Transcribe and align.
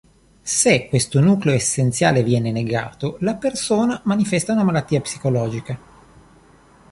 Se 0.41 0.87
questo 0.89 1.19
nucleo 1.19 1.53
essenziale 1.53 2.23
viene 2.23 2.49
negato, 2.51 3.17
la 3.19 3.35
persona 3.35 4.01
manifesta 4.05 4.51
una 4.53 4.63
malattia 4.63 4.99
psicologica. 4.99 5.79